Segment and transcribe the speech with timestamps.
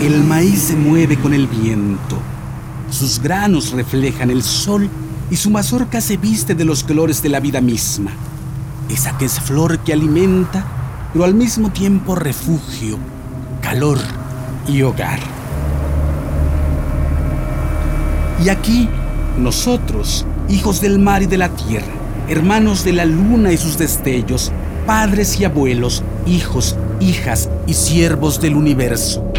[0.00, 2.16] El maíz se mueve con el viento.
[2.88, 4.88] Sus granos reflejan el sol
[5.30, 8.10] y su mazorca se viste de los colores de la vida misma.
[8.88, 10.64] Esa que es flor que alimenta,
[11.12, 12.96] pero al mismo tiempo refugio,
[13.60, 13.98] calor
[14.66, 15.20] y hogar.
[18.42, 18.88] Y aquí,
[19.38, 21.92] nosotros, hijos del mar y de la tierra,
[22.26, 24.50] hermanos de la luna y sus destellos,
[24.86, 29.29] padres y abuelos, hijos, hijas y siervos del universo.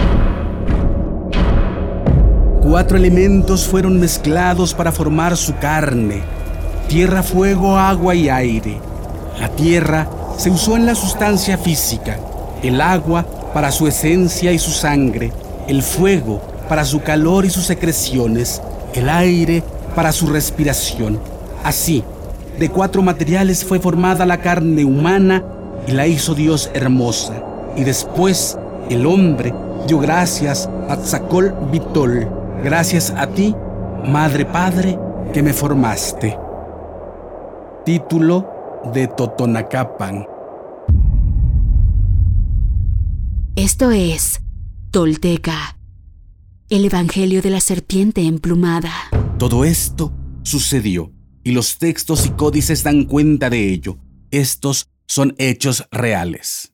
[2.71, 6.21] Cuatro elementos fueron mezclados para formar su carne.
[6.88, 8.77] Tierra, fuego, agua y aire.
[9.41, 10.07] La tierra
[10.38, 12.17] se usó en la sustancia física,
[12.63, 15.34] el agua para su esencia y su sangre,
[15.67, 18.62] el fuego para su calor y sus secreciones,
[18.93, 21.20] el aire para su respiración.
[21.65, 22.05] Así,
[22.57, 25.43] de cuatro materiales fue formada la carne humana
[25.90, 27.34] y la hizo Dios hermosa.
[27.76, 28.57] Y después
[28.90, 29.53] el hombre
[29.87, 33.55] dio gracias a Tzakol Vitol, gracias a ti,
[34.05, 34.98] Madre Padre,
[35.34, 36.37] que me formaste.
[37.85, 38.48] Título
[38.93, 40.26] de Totonacapan.
[43.55, 44.41] Esto es
[44.91, 45.77] Tolteca,
[46.70, 48.91] el Evangelio de la Serpiente Emplumada.
[49.37, 51.12] Todo esto sucedió
[51.43, 53.98] y los textos y códices dan cuenta de ello.
[54.29, 56.73] Estos son hechos reales.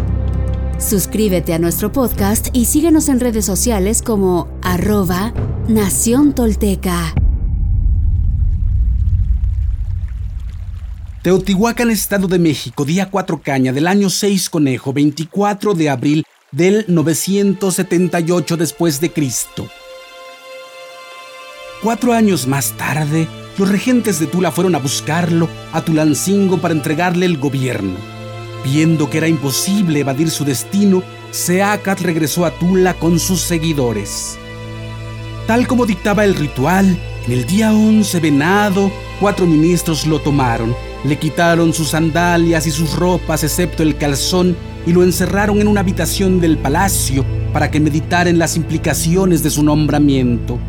[0.81, 5.31] Suscríbete a nuestro podcast y síguenos en redes sociales como arroba
[5.67, 7.13] Nación Tolteca.
[11.21, 16.83] Teotihuacán, Estado de México, día 4 caña del año 6 conejo, 24 de abril del
[16.87, 19.69] 978 después de Cristo.
[21.83, 23.27] Cuatro años más tarde,
[23.59, 28.20] los regentes de Tula fueron a buscarlo a Tulancingo para entregarle el gobierno.
[28.63, 34.37] Viendo que era imposible evadir su destino, Seacat regresó a Tula con sus seguidores.
[35.47, 41.17] Tal como dictaba el ritual, en el día 11 venado, cuatro ministros lo tomaron le
[41.17, 44.55] quitaron sus sandalias y sus ropas excepto el calzón
[44.85, 49.49] y lo encerraron en una habitación del palacio para que meditara en las implicaciones de
[49.49, 50.59] su nombramiento.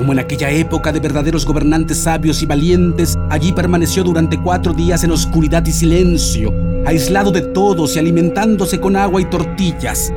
[0.00, 5.04] Como en aquella época de verdaderos gobernantes sabios y valientes, allí permaneció durante cuatro días
[5.04, 6.54] en oscuridad y silencio,
[6.86, 10.10] aislado de todos y alimentándose con agua y tortillas,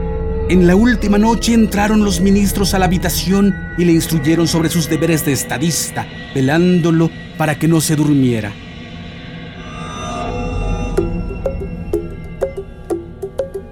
[0.47, 4.87] en la última noche entraron los ministros a la habitación y le instruyeron sobre sus
[4.89, 8.53] deberes de estadista, velándolo para que no se durmiera.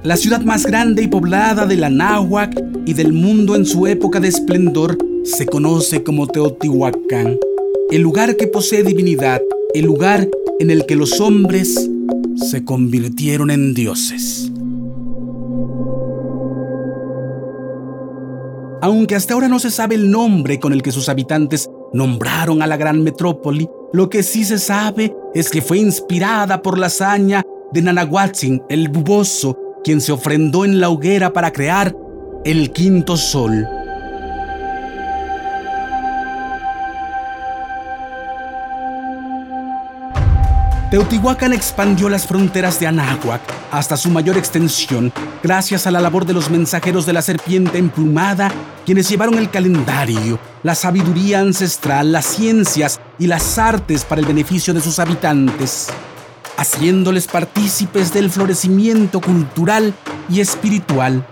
[0.04, 2.54] La ciudad más grande y poblada de la Náhuac
[2.86, 7.38] y del mundo en su época de esplendor se conoce como Teotihuacán,
[7.92, 9.42] el lugar que posee divinidad,
[9.74, 10.28] el lugar
[10.60, 11.90] en el que los hombres
[12.36, 14.52] se convirtieron en dioses.
[18.82, 22.68] Aunque hasta ahora no se sabe el nombre con el que sus habitantes nombraron a
[22.68, 27.44] la gran metrópoli, lo que sí se sabe es que fue inspirada por la hazaña
[27.72, 31.96] de Nanahuatzin, el buboso, quien se ofrendó en la hoguera para crear
[32.44, 33.68] el quinto sol.
[40.92, 43.40] Teotihuacán expandió las fronteras de Anáhuac
[43.72, 48.52] hasta su mayor extensión gracias a la labor de los mensajeros de la serpiente emplumada,
[48.86, 54.74] quienes llevaron el calendario, la sabiduría ancestral, las ciencias y las artes para el beneficio
[54.74, 55.88] de sus habitantes,
[56.58, 59.94] haciéndoles partícipes del florecimiento cultural
[60.28, 61.26] y espiritual.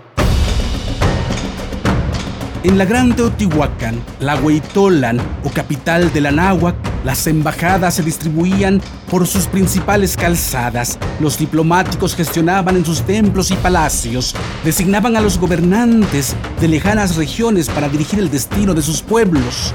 [2.63, 9.25] En la Gran Teotihuacán, la Hueitolan o capital de Anáhuac, Las embajadas se distribuían por
[9.25, 10.97] sus principales calzadas.
[11.19, 14.35] Los diplomáticos gestionaban en sus templos y palacios.
[14.65, 19.73] Designaban a los gobernantes de lejanas regiones para dirigir el destino de sus pueblos.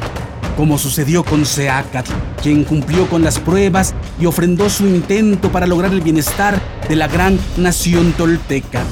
[0.56, 2.06] Como sucedió con Seacat,
[2.42, 7.08] quien cumplió con las pruebas y ofrendó su intento para lograr el bienestar de la
[7.08, 8.82] gran nación tolteca.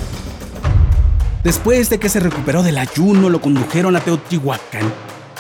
[1.45, 4.93] Después de que se recuperó del ayuno, lo condujeron a Teotihuacán,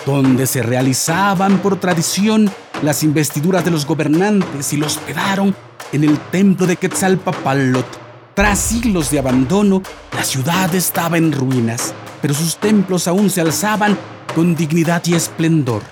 [0.04, 2.50] donde se realizaban por tradición
[2.82, 5.54] las investiduras de los gobernantes y los hospedaron
[5.92, 7.86] en el templo de Quetzalpapalot.
[8.34, 9.82] Tras siglos de abandono,
[10.14, 13.96] la ciudad estaba en ruinas, pero sus templos aún se alzaban
[14.34, 15.82] con dignidad y esplendor.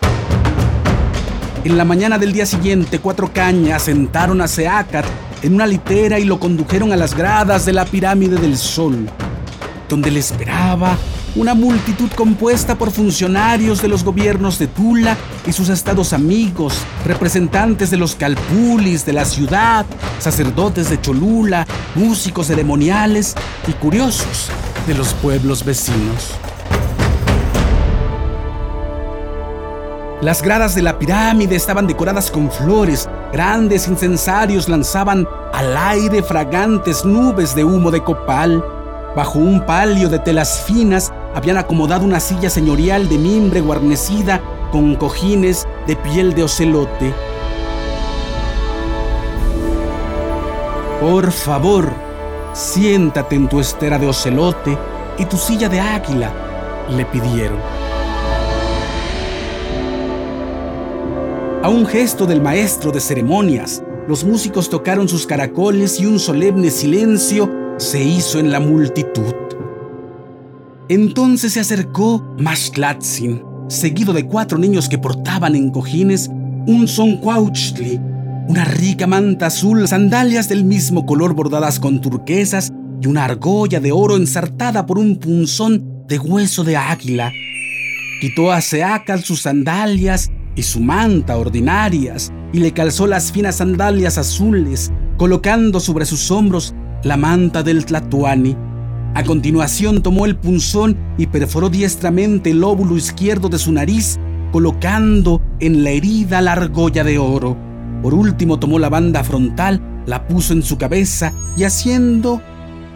[1.62, 5.04] En la mañana del día siguiente, cuatro cañas sentaron a Seacat
[5.42, 9.08] en una litera y lo condujeron a las gradas de la pirámide del sol,
[9.88, 10.96] donde le esperaba
[11.36, 15.16] una multitud compuesta por funcionarios de los gobiernos de Tula
[15.46, 16.74] y sus estados amigos,
[17.06, 19.86] representantes de los calpulis de la ciudad,
[20.18, 23.36] sacerdotes de Cholula, músicos ceremoniales
[23.68, 24.50] y curiosos
[24.86, 26.34] de los pueblos vecinos.
[30.20, 37.06] Las gradas de la pirámide estaban decoradas con flores, grandes incensarios lanzaban al aire fragantes
[37.06, 38.62] nubes de humo de copal,
[39.16, 44.40] bajo un palio de telas finas habían acomodado una silla señorial de mimbre guarnecida
[44.72, 47.12] con cojines de piel de ocelote.
[51.00, 51.90] Por favor,
[52.52, 54.76] siéntate en tu estera de ocelote
[55.18, 56.32] y tu silla de águila,
[56.90, 57.58] le pidieron.
[61.62, 66.70] A un gesto del maestro de ceremonias, los músicos tocaron sus caracoles y un solemne
[66.70, 69.49] silencio se hizo en la multitud.
[70.90, 76.28] Entonces se acercó Mashlatzin, seguido de cuatro niños que portaban en cojines
[76.66, 78.00] un sonquauchtli,
[78.48, 83.92] una rica manta azul, sandalias del mismo color bordadas con turquesas y una argolla de
[83.92, 87.30] oro ensartada por un punzón de hueso de águila.
[88.20, 94.18] Quitó a Seacal sus sandalias y su manta ordinarias y le calzó las finas sandalias
[94.18, 98.56] azules, colocando sobre sus hombros la manta del Tlatuani
[99.12, 104.20] a continuación tomó el punzón y perforó diestramente el óvulo izquierdo de su nariz,
[104.52, 107.56] colocando en la herida la argolla de oro.
[108.02, 112.40] Por último tomó la banda frontal, la puso en su cabeza y haciendo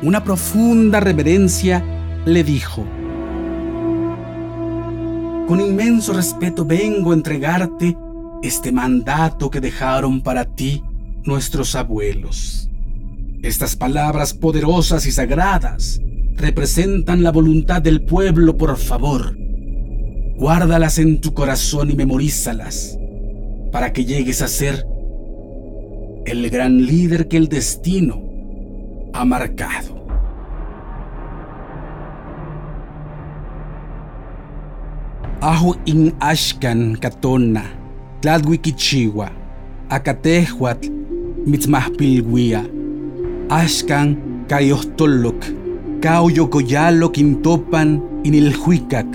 [0.02, 1.84] una profunda reverencia,
[2.24, 2.84] le dijo,
[5.48, 7.96] Con inmenso respeto vengo a entregarte
[8.42, 10.84] este mandato que dejaron para ti
[11.24, 12.70] nuestros abuelos.
[13.44, 16.00] Estas palabras poderosas y sagradas
[16.34, 19.36] representan la voluntad del pueblo, por favor.
[20.38, 22.98] Guárdalas en tu corazón y memorízalas
[23.70, 24.86] para que llegues a ser
[26.24, 28.22] el gran líder que el destino
[29.12, 30.06] ha marcado.
[35.42, 37.64] Ajo in Ashkan Katona,
[38.22, 39.30] Tladwikichiwa,
[39.90, 40.88] Akatehuatl,
[41.44, 42.64] Mitzmahpilguia,
[43.48, 44.16] Ashkan
[44.48, 45.44] Kayohtolok,
[46.00, 49.06] Cao Yocoyalo Quintopan, Inilhuicac,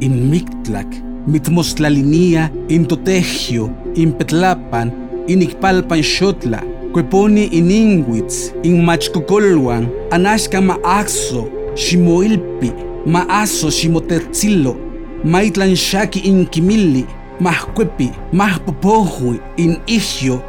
[0.00, 0.86] Inmictlac,
[1.26, 4.92] Mitmostlalinía, Intotegio, Impetlapan,
[5.26, 12.72] Inicpalpan Xotla, Cueponi Ininguitz, Inmachcocolhuan, Anashka Maaxo, Ximoilpi,
[13.06, 14.76] Maaso Ximotetzilo,
[15.24, 17.06] Maitlan Xaki Inquimili,
[17.40, 20.42] Mahcuepi, Mahpopohui, In Igio,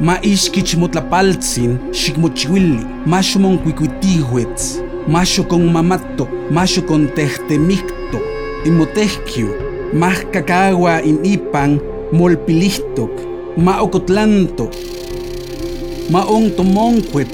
[0.00, 8.20] In Totecugio, ma ishkich motlapaltzin xikmochiuili, maxo moncuicuitihuetz, maxo con mamato, maxo con tehtemicto,
[8.64, 9.54] imotehquio,
[9.92, 11.80] mah cacagua in ipan
[12.12, 13.10] molpilihtok,
[13.56, 14.70] ma ocotlanto,
[16.10, 17.28] ma ontomoncuep,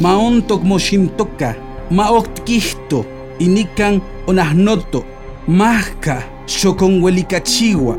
[0.00, 1.54] ma ontok moxintoca,
[1.90, 3.04] ma octquihto,
[3.38, 5.04] inican onahnoto,
[5.46, 7.96] mahca, xoconhuelicachiwa,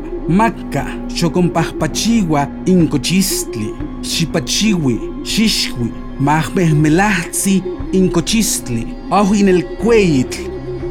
[1.16, 5.90] xoconpahpachiwa, incochistli, xipachiwi, xixwi,
[6.20, 7.62] mahmehmelahzi,
[7.92, 10.38] incochistli, ahu in el cueitl,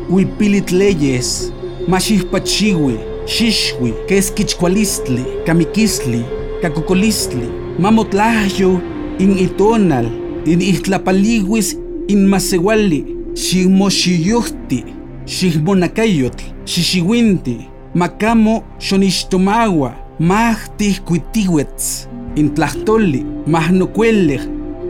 [0.09, 1.53] huipilit leyes,
[1.87, 2.95] maxihpachiwi,
[3.25, 6.23] xixwi, quesquichcualistli, kamiquistli,
[6.61, 7.47] cacocolistli,
[7.79, 8.81] mamotlahyo,
[9.19, 10.05] in itonal,
[10.45, 14.83] in itlapaliwis, in masewali, ximoxiyuhti,
[15.25, 24.41] xihmonacayotl, xixiuinti, macamo xonixtomaua, mahtihcuitiuetz, intlahtoli, mahnocuelej,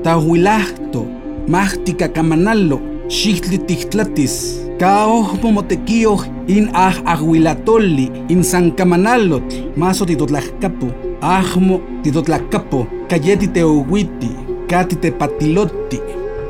[0.04, 1.06] tahuilahto,
[1.48, 10.88] mahtikacamanalo, xihtlihtlatis, caohpo motequioh in aj ahuilatoli, in sancamanalotl, maso titotlahcapo,
[11.22, 14.30] ajmo titotlahcapo, cayeti teohuiti,
[14.68, 16.02] cati tepatiloti,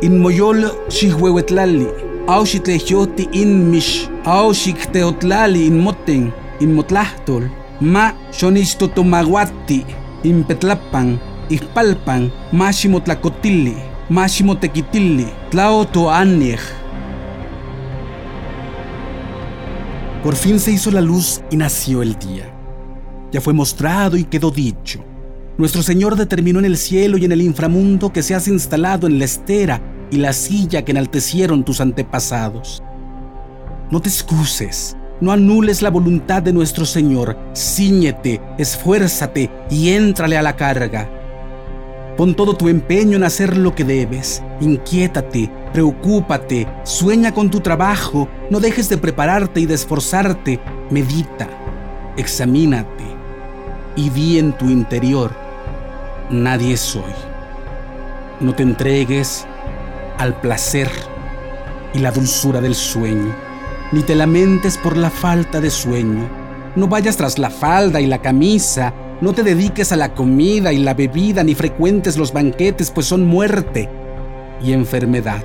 [0.01, 1.87] in moyol xihuehuetlali,
[2.27, 7.43] auxitlejyoti in mish, Aushikteotlali in moten, in motlahtol,
[7.79, 9.85] ma xonixtotomaguati,
[10.23, 11.17] in petlapan,
[11.49, 13.75] ihpalpan, ma ximotlacotili,
[14.09, 15.85] ma ximotequitili, tlao
[20.23, 22.53] Por fin se hizo la luz y nació el día.
[23.31, 25.03] Ya fue mostrado y quedó dicho.
[25.57, 29.25] Nuestro Señor determinó en el cielo y en el inframundo que seas instalado en la
[29.25, 29.81] estera
[30.11, 32.83] y la silla que enaltecieron tus antepasados.
[33.91, 40.41] No te excuses, no anules la voluntad de nuestro Señor, ciñete, esfuérzate y éntrale a
[40.41, 41.09] la carga.
[42.17, 44.43] Pon todo tu empeño en hacer lo que debes.
[44.59, 50.59] Inquiétate, preocúpate, sueña con tu trabajo, no dejes de prepararte y de esforzarte.
[50.89, 51.47] Medita,
[52.17, 53.09] examínate
[53.99, 55.31] y di en tu interior,
[56.29, 57.13] nadie soy.
[58.39, 59.45] No te entregues
[60.17, 60.89] al placer
[61.93, 63.35] y la dulzura del sueño,
[63.91, 66.27] ni te lamentes por la falta de sueño.
[66.75, 70.77] No vayas tras la falda y la camisa no te dediques a la comida y
[70.77, 73.89] la bebida ni frecuentes los banquetes, pues son muerte
[74.63, 75.43] y enfermedad.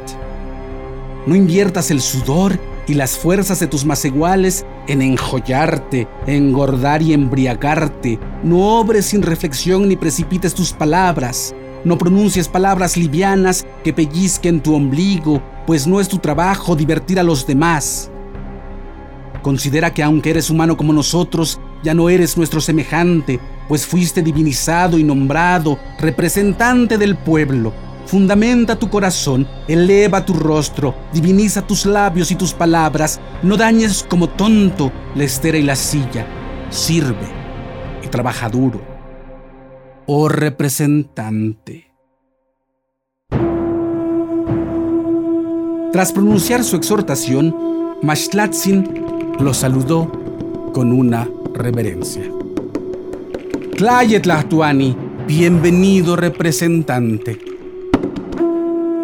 [1.27, 7.15] No inviertas el sudor y las fuerzas de tus más iguales en enjollarte, engordar y
[7.15, 8.21] embriagarte.
[8.45, 11.53] No obres sin reflexión ni precipites tus palabras.
[11.83, 17.25] No pronuncies palabras livianas que pellizquen tu ombligo, pues no es tu trabajo divertir a
[17.25, 18.11] los demás.
[19.45, 24.97] Considera que aunque eres humano como nosotros, ya no eres nuestro semejante, pues fuiste divinizado
[24.99, 27.75] y nombrado representante del pueblo.
[28.07, 34.31] Fundamenta tu corazón, eleva tu rostro, diviniza tus labios y tus palabras, no dañes como
[34.31, 36.27] tonto la estera y la silla.
[36.71, 37.29] Sirve
[38.03, 38.81] y trabaja duro.
[40.07, 41.93] Oh representante.
[45.93, 47.55] Tras pronunciar su exhortación,
[48.01, 49.04] Mashlatzin
[49.39, 50.11] lo saludó
[50.73, 52.23] con una reverencia.
[53.77, 57.39] Tlayetlahuani, bienvenido representante.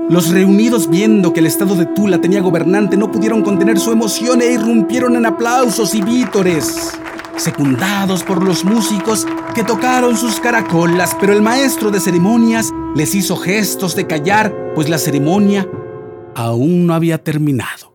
[0.08, 4.42] Los reunidos viendo que el estado de Tula tenía gobernante no pudieron contener su emoción
[4.42, 6.98] e irrumpieron en aplausos y vítores,
[7.36, 13.36] secundados por los músicos que tocaron sus caracolas, pero el maestro de ceremonias les hizo
[13.36, 15.68] gestos de callar, pues la ceremonia
[16.34, 17.89] aún no había terminado.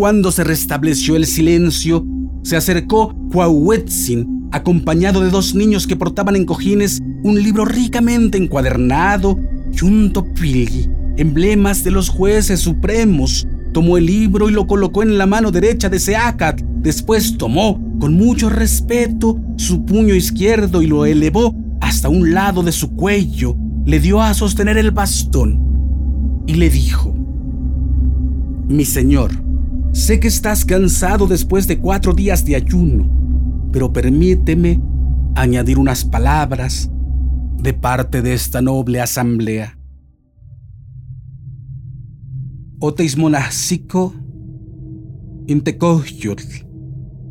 [0.00, 2.06] Cuando se restableció el silencio,
[2.42, 9.38] se acercó Huahuetzin acompañado de dos niños que portaban en cojines un libro ricamente encuadernado
[9.70, 10.88] y un topilgi,
[11.18, 13.46] emblemas de los jueces supremos.
[13.74, 16.62] Tomó el libro y lo colocó en la mano derecha de Seacat.
[16.80, 22.72] Después tomó, con mucho respeto, su puño izquierdo y lo elevó hasta un lado de
[22.72, 23.54] su cuello.
[23.84, 27.14] Le dio a sostener el bastón y le dijo,
[28.66, 29.49] Mi señor,
[29.92, 33.20] sé que estás cansado después de cuatro días de ayuno
[33.72, 34.80] pero permíteme
[35.34, 36.90] añadir unas palabras
[37.62, 39.78] de parte de esta noble asamblea.
[42.80, 44.14] Oteismonahsico,
[45.46, 46.64] intecohyotl,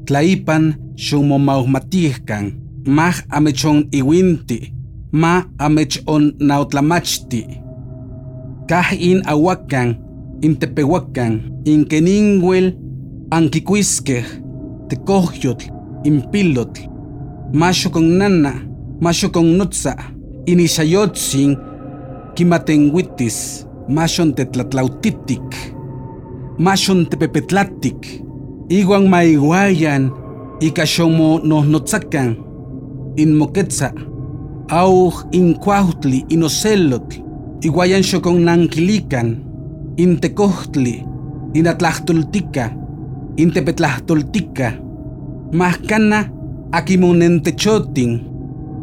[0.05, 4.75] tlaipan xomomaumatihkan, mah amechon iwinti,
[5.11, 7.45] ma amechon naotlamachti,
[8.67, 8.91] kah
[9.25, 9.97] awakan,
[10.41, 12.77] intepehuacan, inkeninguel,
[13.31, 14.25] anquicuisqueh,
[14.89, 15.71] tecohyotl,
[16.03, 16.81] impilotl,
[17.53, 18.53] macho con nana,
[18.99, 19.95] macho con notza,
[20.45, 21.57] inishayotzin,
[22.35, 25.43] kimatenguitis, machon tetlatlautitic,
[26.57, 28.23] machon tepepetlatic,
[28.69, 30.11] iguan maiguayan,
[30.61, 32.37] ikashomo nohnotzakan,
[33.17, 33.93] inmoquetza,
[34.69, 37.21] auj incuautli inocelotl,
[37.61, 39.48] iguayan xocon nankilican,
[39.99, 41.03] intecohtli,
[41.53, 42.71] inatlahtoltica,
[43.35, 44.73] intepetlastoltica,
[45.51, 46.31] mahkana
[46.71, 48.21] akimonentechotin,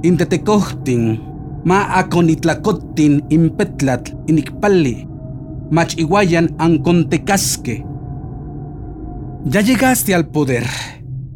[0.02, 1.20] intetecohtin,
[1.64, 5.08] ma aconitlacotin impetlatl inikpali,
[5.70, 7.84] mach iguayan ancontecasque.
[9.46, 10.66] Ya llegaste al poder,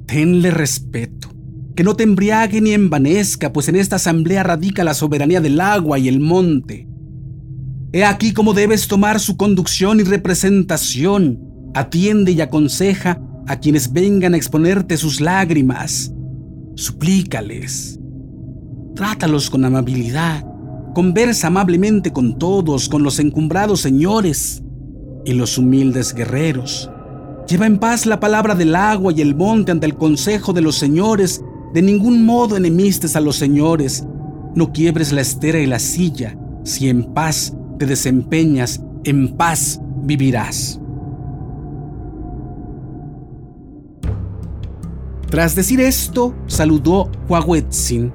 [0.06, 1.28] tenle respeto,
[1.74, 5.98] que no te embriague ni envanezca, pues en esta asamblea radica la soberanía del agua
[5.98, 6.89] y el monte.
[7.92, 11.40] He aquí cómo debes tomar su conducción y representación,
[11.74, 16.12] atiende y aconseja a quienes vengan a exponerte sus lágrimas.
[16.76, 17.98] Suplícales.
[18.94, 20.44] Trátalos con amabilidad.
[20.94, 24.62] Conversa amablemente con todos, con los encumbrados señores.
[25.24, 26.90] y los humildes guerreros.
[27.46, 30.76] Lleva en paz la palabra del agua y el monte ante el consejo de los
[30.76, 31.42] señores.
[31.74, 34.06] De ningún modo enemistes a los señores.
[34.54, 36.38] No quiebres la estera y la silla.
[36.64, 40.78] Si en paz te desempeñas, en paz vivirás.
[45.30, 48.12] Tras decir esto, saludó Huahuetzin.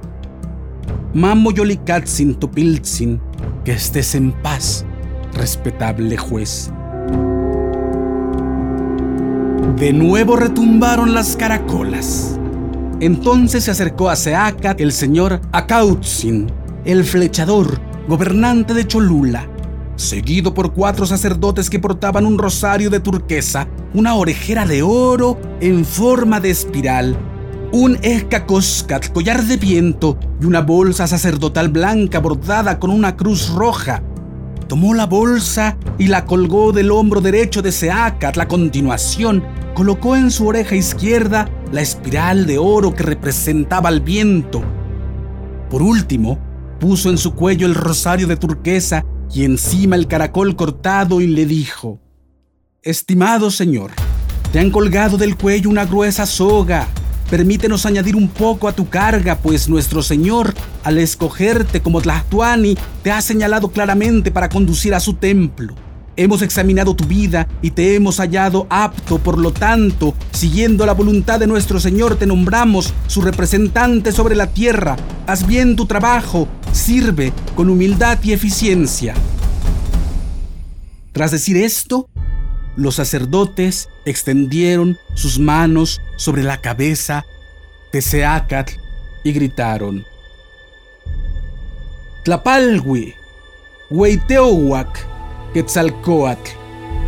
[1.15, 3.19] Mamo Yolikatzin Topiltzin,
[3.63, 4.85] que estés en paz,
[5.33, 6.69] respetable juez.
[9.79, 12.39] De nuevo retumbaron las caracolas.
[12.99, 16.51] Entonces se acercó a Seacat el señor Akautzin,
[16.85, 19.49] el flechador, gobernante de Cholula,
[19.95, 25.85] seguido por cuatro sacerdotes que portaban un rosario de turquesa, una orejera de oro en
[25.85, 27.17] forma de espiral,
[27.71, 34.03] un escacoscat, collar de viento y una bolsa sacerdotal blanca bordada con una cruz roja.
[34.67, 38.37] Tomó la bolsa y la colgó del hombro derecho de Seacat.
[38.37, 39.43] A continuación,
[39.75, 44.63] colocó en su oreja izquierda la espiral de oro que representaba el viento.
[45.69, 46.39] Por último,
[46.79, 51.45] puso en su cuello el rosario de turquesa y encima el caracol cortado y le
[51.45, 51.99] dijo,
[52.81, 53.91] Estimado señor,
[54.53, 56.87] te han colgado del cuello una gruesa soga.
[57.29, 63.11] Permítenos añadir un poco a tu carga, pues nuestro Señor, al escogerte como Tlahtuani, te
[63.11, 65.75] ha señalado claramente para conducir a su templo.
[66.17, 71.41] Hemos examinado tu vida y te hemos hallado apto, por lo tanto, siguiendo la voluntad
[71.41, 74.95] de nuestro Señor, te nombramos su representante sobre la tierra.
[75.27, 79.13] Haz bien tu trabajo, sirve con humildad y eficiencia.
[81.11, 82.07] Tras decir esto,
[82.77, 87.25] los sacerdotes extendieron sus manos sobre la cabeza
[87.91, 88.73] de Seacatl
[89.25, 90.05] y gritaron:
[92.23, 93.13] Tlapalwi,
[93.89, 95.14] Hueiteohuac,
[95.55, 96.51] Quetzalcoatl.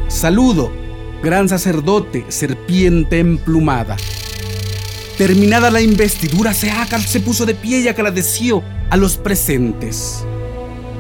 [0.08, 0.72] Saludo,
[1.22, 3.98] gran sacerdote, serpiente emplumada.
[5.18, 10.24] Terminada la investidura, Seacal se puso de pie y agradeció a los presentes.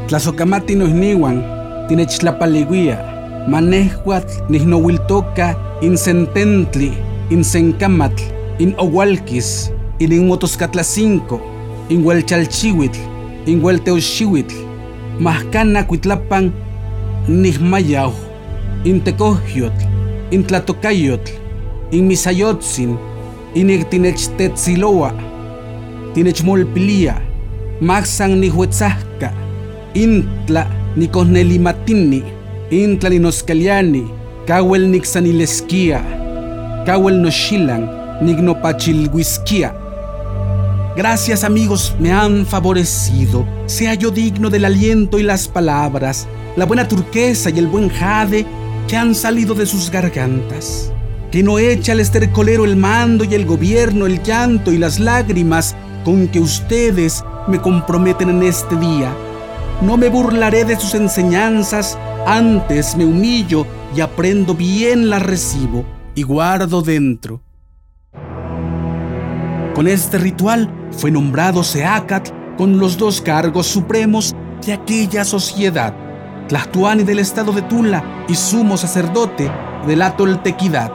[0.10, 6.92] Tlazocamati niwan, tinechlapaliguia, manehuatl nihnohuiltoca, incententli,
[7.30, 8.24] insencamatl,
[8.60, 11.42] in owalquis, in inmotoscatlacinco,
[11.88, 13.00] in huelchalchihuitl,
[13.46, 14.54] in huelteuxihuitl,
[15.22, 16.67] mascana cuitlapan,
[17.28, 18.14] nihmayau,
[18.84, 19.86] intecohyotl,
[20.32, 21.32] intlatocayotl,
[21.92, 22.98] inmisayotzin,
[23.56, 25.12] inectinechtetziloa,
[26.14, 27.16] tinechmolpilia,
[27.82, 29.34] maxan nihuetzahka,
[29.94, 32.24] intla nicohnelimatini,
[32.72, 34.08] intla ninoscaliani,
[34.48, 36.02] kawel nixanilesquia,
[36.86, 37.90] kawel noshilan,
[38.22, 39.74] nignopachilguisquia.
[40.96, 43.46] Gracias amigos, me han favorecido.
[43.68, 48.46] Sea yo digno del aliento y las palabras la buena turquesa y el buen jade
[48.88, 50.92] que han salido de sus gargantas.
[51.32, 55.76] Que no echa al estercolero el mando y el gobierno, el llanto y las lágrimas
[56.04, 59.16] con que ustedes me comprometen en este día.
[59.82, 66.24] No me burlaré de sus enseñanzas, antes me humillo y aprendo bien las recibo y
[66.24, 67.42] guardo dentro.
[69.76, 76.07] Con este ritual fue nombrado Seacat con los dos cargos supremos de aquella sociedad.
[76.48, 79.52] Tlahtuani del estado de Tula y sumo sacerdote
[79.86, 80.94] de la Toltequidad.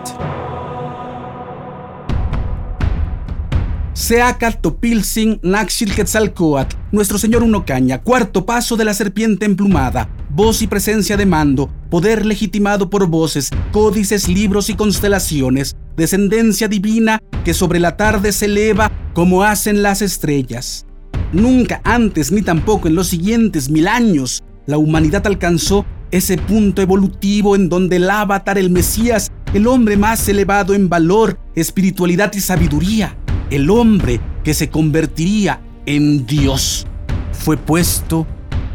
[3.92, 10.66] Seacat Topilsin Naxil Quetzalcoatl, Nuestro Señor Unocaña, cuarto paso de la serpiente emplumada, voz y
[10.66, 17.78] presencia de mando, poder legitimado por voces, códices, libros y constelaciones, descendencia divina que sobre
[17.78, 20.86] la tarde se eleva como hacen las estrellas.
[21.32, 27.56] Nunca antes ni tampoco en los siguientes mil años la humanidad alcanzó ese punto evolutivo
[27.56, 33.16] en donde el avatar, el Mesías, el hombre más elevado en valor, espiritualidad y sabiduría,
[33.50, 36.86] el hombre que se convertiría en Dios,
[37.32, 38.26] fue puesto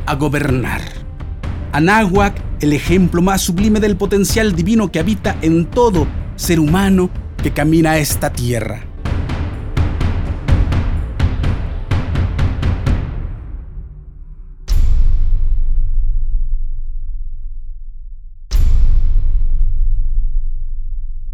[0.06, 0.82] a gobernar.
[1.71, 7.10] Anáhuac, el ejemplo más sublime del potencial divino que habita en todo ser humano
[7.41, 8.87] que camina esta tierra.